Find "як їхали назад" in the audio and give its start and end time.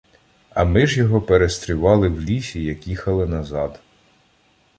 2.63-3.79